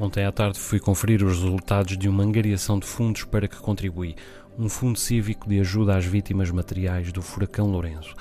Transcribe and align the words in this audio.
Ontem 0.00 0.24
à 0.24 0.32
tarde 0.32 0.58
fui 0.58 0.80
conferir 0.80 1.22
os 1.22 1.42
resultados 1.42 1.98
de 1.98 2.08
uma 2.08 2.24
angariação 2.24 2.78
de 2.78 2.86
fundos 2.86 3.24
para 3.24 3.46
que 3.46 3.58
contribui, 3.58 4.16
um 4.58 4.66
fundo 4.66 4.98
cívico 4.98 5.46
de 5.46 5.60
ajuda 5.60 5.94
às 5.94 6.06
vítimas 6.06 6.50
materiais 6.50 7.12
do 7.12 7.20
furacão 7.20 7.70
Lourenço. 7.70 8.14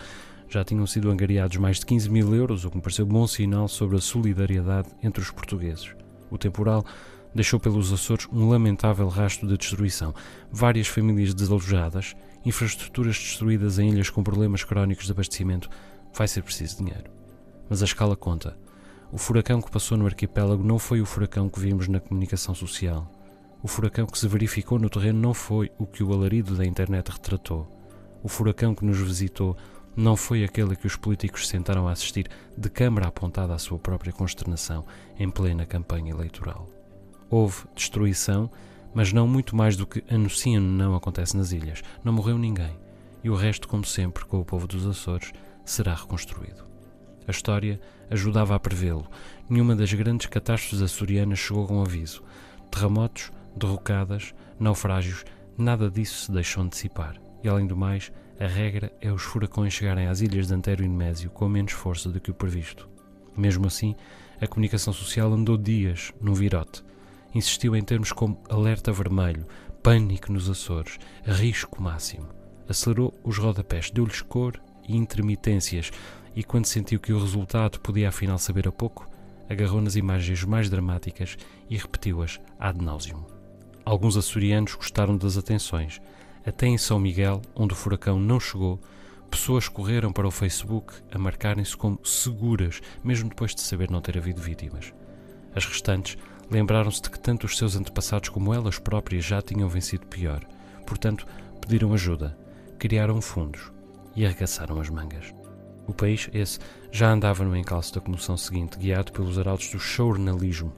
Já 0.49 0.61
tinham 0.61 0.85
sido 0.85 1.09
angariados 1.09 1.55
mais 1.55 1.79
de 1.79 1.85
15 1.85 2.09
mil 2.09 2.35
euros, 2.35 2.65
o 2.65 2.69
que 2.69 2.75
me 2.75 2.81
pareceu 2.81 3.05
bom 3.05 3.25
sinal 3.25 3.69
sobre 3.69 3.95
a 3.95 4.01
solidariedade 4.01 4.89
entre 5.01 5.21
os 5.23 5.31
portugueses. 5.31 5.95
O 6.29 6.37
temporal 6.37 6.83
deixou 7.33 7.61
pelos 7.61 7.93
Açores 7.93 8.27
um 8.29 8.49
lamentável 8.49 9.07
rastro 9.07 9.47
de 9.47 9.57
destruição. 9.57 10.13
Várias 10.51 10.87
famílias 10.87 11.33
desalojadas, 11.33 12.13
infraestruturas 12.45 13.17
destruídas 13.17 13.79
em 13.79 13.91
ilhas 13.91 14.09
com 14.09 14.21
problemas 14.21 14.65
crónicos 14.65 15.05
de 15.05 15.13
abastecimento. 15.13 15.69
Vai 16.13 16.27
ser 16.27 16.43
preciso 16.43 16.83
dinheiro. 16.83 17.09
Mas 17.69 17.81
a 17.81 17.85
escala 17.85 18.17
conta. 18.17 18.57
O 19.11 19.17
furacão 19.17 19.59
que 19.59 19.71
passou 19.71 19.97
no 19.97 20.05
arquipélago 20.05 20.63
não 20.63 20.77
foi 20.77 21.01
o 21.01 21.05
furacão 21.05 21.49
que 21.49 21.59
vimos 21.59 21.87
na 21.87 21.99
comunicação 21.99 22.53
social. 22.53 23.11
O 23.63 23.67
furacão 23.67 24.05
que 24.05 24.19
se 24.19 24.27
verificou 24.27 24.77
no 24.77 24.87
terreno 24.87 25.19
não 25.19 25.33
foi 25.33 25.71
o 25.79 25.87
que 25.87 26.03
o 26.03 26.13
alarido 26.13 26.55
da 26.55 26.63
internet 26.63 27.09
retratou. 27.09 27.67
O 28.21 28.29
furacão 28.29 28.75
que 28.75 28.85
nos 28.85 28.99
visitou 28.99 29.57
não 29.95 30.15
foi 30.15 30.43
aquele 30.43 30.75
que 30.75 30.85
os 30.85 30.95
políticos 30.95 31.47
sentaram 31.47 31.87
a 31.87 31.91
assistir 31.91 32.27
de 32.55 32.69
câmara 32.69 33.07
apontada 33.07 33.51
à 33.51 33.57
sua 33.57 33.79
própria 33.79 34.13
consternação 34.13 34.85
em 35.17 35.27
plena 35.27 35.65
campanha 35.65 36.11
eleitoral. 36.11 36.69
Houve 37.31 37.63
destruição, 37.73 38.49
mas 38.93 39.11
não 39.11 39.27
muito 39.27 39.55
mais 39.55 39.75
do 39.75 39.87
que 39.87 40.03
anunciam 40.07 40.61
não 40.61 40.95
acontece 40.95 41.35
nas 41.35 41.51
ilhas. 41.51 41.81
Não 42.03 42.13
morreu 42.13 42.37
ninguém. 42.37 42.77
E 43.23 43.29
o 43.31 43.35
resto, 43.35 43.67
como 43.67 43.83
sempre, 43.83 44.23
com 44.25 44.39
o 44.39 44.45
povo 44.45 44.67
dos 44.67 44.85
Açores, 44.85 45.33
será 45.65 45.95
reconstruído. 45.95 46.68
A 47.27 47.31
história 47.31 47.79
ajudava 48.09 48.55
a 48.55 48.59
prevê-lo. 48.59 49.07
Nenhuma 49.49 49.75
das 49.75 49.93
grandes 49.93 50.27
catástrofes 50.27 50.81
açorianas 50.81 51.39
chegou 51.39 51.67
com 51.67 51.81
aviso. 51.81 52.23
Terremotos, 52.71 53.31
derrocadas, 53.55 54.33
naufrágios, 54.59 55.23
nada 55.57 55.89
disso 55.89 56.25
se 56.25 56.31
deixou 56.31 56.63
antecipar. 56.63 57.15
E 57.43 57.49
além 57.49 57.67
do 57.67 57.75
mais, 57.75 58.11
a 58.39 58.47
regra 58.47 58.91
é 59.01 59.11
os 59.11 59.21
furacões 59.21 59.73
chegarem 59.73 60.07
às 60.07 60.21
ilhas 60.21 60.47
de 60.47 60.53
Antério 60.53 60.85
e 60.85 60.87
Nemésio 60.87 61.29
com 61.29 61.47
menos 61.47 61.73
força 61.73 62.09
do 62.09 62.19
que 62.19 62.31
o 62.31 62.33
previsto. 62.33 62.89
Mesmo 63.35 63.67
assim, 63.67 63.95
a 64.41 64.47
comunicação 64.47 64.93
social 64.93 65.33
andou 65.33 65.57
dias 65.57 66.13
num 66.21 66.33
virote. 66.33 66.83
Insistiu 67.35 67.75
em 67.75 67.83
termos 67.83 68.11
como 68.11 68.41
alerta 68.49 68.91
vermelho, 68.91 69.45
pânico 69.83 70.31
nos 70.31 70.49
Açores, 70.49 70.97
risco 71.25 71.81
máximo. 71.81 72.27
Acelerou 72.67 73.13
os 73.23 73.37
rodapés, 73.37 73.91
deu-lhes 73.91 74.21
cor 74.21 74.59
intermitências, 74.95 75.91
e 76.35 76.43
quando 76.43 76.65
sentiu 76.65 76.99
que 76.99 77.11
o 77.13 77.19
resultado 77.19 77.79
podia 77.79 78.09
afinal 78.09 78.37
saber 78.37 78.67
a 78.67 78.71
pouco, 78.71 79.09
agarrou 79.49 79.81
nas 79.81 79.95
imagens 79.95 80.43
mais 80.43 80.69
dramáticas 80.69 81.37
e 81.69 81.75
repetiu-as 81.75 82.39
ad 82.59 82.83
nauseum. 82.83 83.25
Alguns 83.83 84.15
açorianos 84.15 84.75
gostaram 84.75 85.17
das 85.17 85.37
atenções. 85.37 85.99
Até 86.45 86.67
em 86.67 86.77
São 86.77 86.99
Miguel, 86.99 87.41
onde 87.55 87.73
o 87.73 87.75
furacão 87.75 88.19
não 88.19 88.39
chegou, 88.39 88.79
pessoas 89.29 89.67
correram 89.67 90.13
para 90.13 90.27
o 90.27 90.31
Facebook 90.31 90.93
a 91.11 91.17
marcarem-se 91.17 91.75
como 91.75 91.99
seguras, 92.03 92.81
mesmo 93.03 93.29
depois 93.29 93.55
de 93.55 93.61
saber 93.61 93.89
não 93.89 94.01
ter 94.01 94.17
havido 94.17 94.41
vítimas. 94.41 94.93
As 95.55 95.65
restantes 95.65 96.17
lembraram-se 96.49 97.01
de 97.01 97.09
que 97.09 97.19
tanto 97.19 97.45
os 97.45 97.57
seus 97.57 97.75
antepassados 97.75 98.29
como 98.29 98.53
elas 98.53 98.77
próprias 98.77 99.25
já 99.25 99.41
tinham 99.41 99.67
vencido 99.67 100.05
pior. 100.05 100.43
Portanto, 100.85 101.25
pediram 101.59 101.93
ajuda, 101.93 102.37
criaram 102.77 103.19
fundos 103.21 103.71
e 104.15 104.25
arregaçaram 104.25 104.79
as 104.79 104.89
mangas. 104.89 105.33
O 105.87 105.93
país, 105.93 106.29
esse, 106.33 106.59
já 106.91 107.11
andava 107.11 107.43
no 107.43 107.55
encalço 107.55 107.93
da 107.95 108.01
comoção 108.01 108.37
seguinte, 108.37 108.77
guiado 108.77 109.11
pelos 109.11 109.39
arautos 109.39 109.69
do 109.69 109.79
jornalismo. 109.79 110.73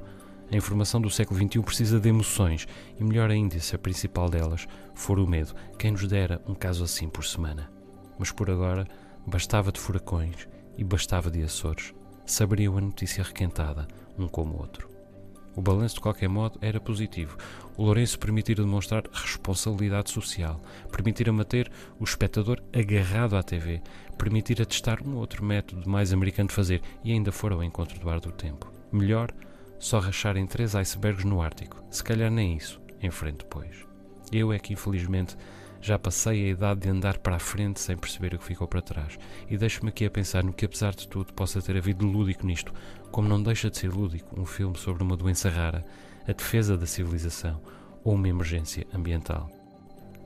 A 0.52 0.56
informação 0.56 1.02
do 1.02 1.10
século 1.10 1.40
XXI 1.40 1.62
precisa 1.62 2.00
de 2.00 2.10
emoções, 2.10 2.68
e 3.00 3.04
melhor 3.04 3.30
ainda 3.30 3.60
se 3.60 3.76
a 3.76 3.80
principal 3.80 4.30
delas 4.30 4.68
for 4.94 5.20
o 5.20 5.28
medo. 5.28 5.54
Quem 5.78 5.92
nos 5.92 6.08
dera 6.08 6.42
um 6.48 6.54
caso 6.54 6.84
assim 6.84 7.10
por 7.10 7.26
semana? 7.26 7.70
Mas 8.18 8.32
por 8.32 8.50
agora, 8.50 8.88
bastava 9.26 9.72
de 9.72 9.80
furacões 9.80 10.48
e 10.78 10.84
bastava 10.84 11.30
de 11.30 11.44
Açores. 11.44 11.94
Saberiam 12.26 12.78
a 12.78 12.82
notícia 12.82 13.24
requentada, 13.24 13.88
um 14.18 14.28
como 14.28 14.56
o 14.56 14.60
outro. 14.60 14.91
O 15.56 15.62
balanço, 15.62 15.96
de 15.96 16.02
qualquer 16.02 16.30
modo, 16.30 16.58
era 16.62 16.80
positivo. 16.80 17.38
O 17.78 17.84
Lourenço 17.84 18.18
permitira 18.20 18.64
demonstrar 18.64 19.04
responsabilidade 19.12 20.12
social, 20.12 20.62
permitira 20.92 21.32
manter 21.32 21.72
o 22.00 22.04
espectador 22.04 22.62
agarrado 22.74 23.36
à 23.36 23.44
TV, 23.44 23.82
permitira 24.18 24.66
testar 24.66 25.02
um 25.02 25.16
outro 25.16 25.44
método 25.44 25.90
mais 25.90 26.14
americano 26.14 26.50
de 26.50 26.56
fazer 26.56 26.82
e 27.04 27.12
ainda 27.12 27.32
for 27.32 27.52
ao 27.52 27.64
encontro 27.64 28.00
do 28.00 28.10
ar 28.10 28.20
do 28.20 28.32
tempo. 28.32 28.72
Melhor, 28.92 29.32
só 29.80 30.00
racharem 30.00 30.46
três 30.46 30.76
icebergs 30.76 31.26
no 31.26 31.42
Ártico. 31.42 31.84
Se 31.90 32.04
calhar 32.04 32.30
nem 32.30 32.56
isso, 32.56 32.80
em 33.02 33.10
frente 33.10 33.40
depois. 33.40 33.86
Eu 34.32 34.54
é 34.54 34.60
que, 34.60 34.74
infelizmente, 34.74 35.36
já 35.82 35.98
passei 35.98 36.46
a 36.46 36.50
idade 36.50 36.82
de 36.82 36.90
andar 36.90 37.18
para 37.18 37.36
a 37.36 37.40
frente 37.40 37.80
sem 37.80 37.98
perceber 37.98 38.36
o 38.36 38.40
que 38.40 38.46
ficou 38.46 38.68
para 38.68 38.82
trás. 38.82 39.18
E 39.50 39.58
deixo-me 39.58 39.90
aqui 39.90 40.06
a 40.06 40.12
pensar 40.12 40.44
no 40.44 40.54
que, 40.54 40.66
apesar 40.66 40.94
de 40.94 41.08
tudo, 41.08 41.34
possa 41.34 41.62
ter 41.62 41.76
havido 41.76 42.06
lúdico 42.06 42.46
nisto, 42.46 42.74
como 43.12 43.28
não 43.28 43.42
deixa 43.42 43.70
de 43.70 43.78
ser 43.78 43.92
lúdico 43.92 44.40
um 44.40 44.46
filme 44.46 44.78
sobre 44.78 45.04
uma 45.04 45.18
doença 45.18 45.50
rara, 45.50 45.84
a 46.28 46.32
defesa 46.32 46.78
da 46.78 46.86
civilização 46.86 47.62
ou 48.04 48.14
uma 48.14 48.30
emergência 48.30 48.86
ambiental. 48.94 49.50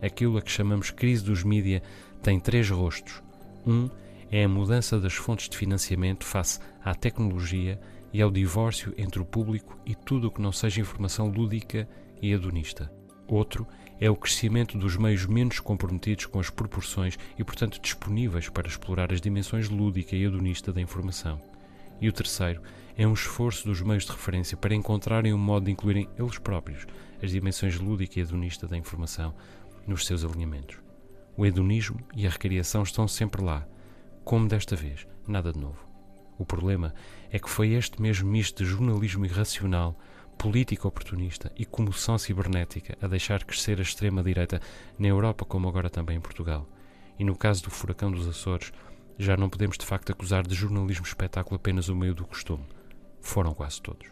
Aquilo 0.02 0.38
a 0.38 0.42
que 0.42 0.52
chamamos 0.52 0.92
crise 0.92 1.24
dos 1.24 1.44
mídia 1.44 1.82
tem 2.22 2.40
três 2.40 2.70
rostos. 2.70 3.24
Um 3.66 3.90
é 4.30 4.44
a 4.44 4.50
mudança 4.50 5.00
das 5.00 5.14
fontes 5.14 5.48
de 5.48 5.58
financiamento 5.58 6.26
face 6.26 6.60
à 6.84 6.94
tecnologia 6.94 7.80
e 8.12 8.22
ao 8.22 8.30
divórcio 8.30 8.94
entre 8.98 9.22
o 9.22 9.26
público 9.26 9.80
e 9.86 9.96
tudo 9.96 10.28
o 10.28 10.32
que 10.32 10.42
não 10.42 10.52
seja 10.52 10.82
informação 10.82 11.30
lúdica 11.30 11.88
e 12.22 12.32
hedonista. 12.32 12.92
Outro 13.28 13.68
é 14.00 14.10
o 14.10 14.16
crescimento 14.16 14.78
dos 14.78 14.98
meios 14.98 15.26
menos 15.26 15.60
comprometidos 15.60 16.26
com 16.26 16.40
as 16.40 16.50
proporções 16.50 17.18
e, 17.38 17.44
portanto, 17.44 17.80
disponíveis 17.80 18.50
para 18.50 18.68
explorar 18.68 19.12
as 19.12 19.22
dimensões 19.22 19.70
lúdica 19.70 20.16
e 20.16 20.24
hedonista 20.24 20.72
da 20.72 20.82
informação. 20.82 21.42
E 22.00 22.10
o 22.10 22.14
terceiro 22.14 22.62
é 22.98 23.08
um 23.08 23.14
esforço 23.14 23.66
dos 23.66 23.82
meios 23.82 24.06
de 24.06 24.12
referência 24.12 24.58
para 24.58 24.76
encontrarem 24.76 25.34
um 25.34 25.38
modo 25.38 25.66
de 25.66 25.72
incluírem 25.72 26.10
eles 26.18 26.38
próprios 26.38 26.86
as 27.22 27.32
dimensões 27.32 27.80
lúdica 27.80 28.20
e 28.20 28.22
hedonista 28.22 28.68
da 28.68 28.78
informação 28.78 29.34
nos 29.88 30.06
seus 30.06 30.24
alinhamentos. 30.24 30.78
O 31.38 31.46
hedonismo 31.46 32.00
e 32.16 32.26
a 32.28 32.30
recriação 32.30 32.84
estão 32.84 33.08
sempre 33.08 33.44
lá, 33.44 33.68
como 34.24 34.48
desta 34.48 34.76
vez, 34.76 35.08
nada 35.28 35.52
de 35.52 35.60
novo. 35.60 35.86
O 36.38 36.46
problema 36.46 36.94
é 37.32 37.40
que 37.40 37.50
foi 37.50 37.74
este 37.74 38.02
mesmo 38.02 38.30
misto 38.30 38.64
de 38.64 38.70
jornalismo 38.70 39.26
irracional 39.26 39.98
política 40.38 40.88
oportunista 40.88 41.52
e 41.58 41.66
comoção 41.66 42.18
cibernética 42.18 42.98
a 43.02 43.08
deixar 43.08 43.44
crescer 43.44 43.80
a 43.80 43.84
extrema-direita 43.84 44.62
na 44.98 45.08
Europa, 45.08 45.46
como 45.46 45.68
agora 45.68 45.90
também 45.90 46.18
em 46.18 46.22
Portugal. 46.22 46.68
E 47.18 47.24
no 47.24 47.36
caso 47.36 47.64
do 47.64 47.72
furacão 47.72 48.12
dos 48.12 48.28
Açores, 48.28 48.72
já 49.18 49.38
não 49.38 49.50
podemos 49.50 49.78
de 49.78 49.86
facto 49.86 50.12
acusar 50.12 50.46
de 50.46 50.54
jornalismo 50.54 51.06
espetáculo 51.06 51.56
apenas 51.56 51.90
o 51.90 51.96
meio 51.96 52.14
do 52.14 52.26
costume. 52.26 52.66
Foram 53.22 53.54
quase 53.54 53.82
todos. 53.82 54.08